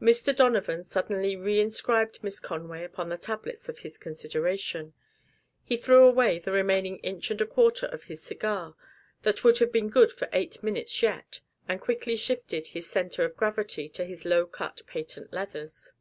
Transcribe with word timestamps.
Mr. 0.00 0.32
Donovan 0.32 0.84
suddenly 0.84 1.34
reinscribed 1.34 2.22
Miss 2.22 2.38
Conway 2.38 2.84
upon 2.84 3.08
the 3.08 3.18
tablets 3.18 3.68
of 3.68 3.80
his 3.80 3.98
consideration. 3.98 4.92
He 5.64 5.76
threw 5.76 6.04
away 6.06 6.38
the 6.38 6.52
remaining 6.52 6.98
inch 6.98 7.32
and 7.32 7.40
a 7.40 7.44
quarter 7.44 7.86
of 7.86 8.04
his 8.04 8.22
cigar, 8.22 8.76
that 9.24 9.42
would 9.42 9.58
have 9.58 9.72
been 9.72 9.88
good 9.88 10.12
for 10.12 10.28
eight 10.32 10.62
minutes 10.62 11.02
yet, 11.02 11.40
and 11.66 11.80
quickly 11.80 12.14
shifted 12.14 12.68
his 12.68 12.88
center 12.88 13.24
of 13.24 13.36
gravity 13.36 13.88
to 13.88 14.04
his 14.04 14.24
low 14.24 14.46
cut 14.46 14.82
patent 14.86 15.32
leathers. 15.32 15.92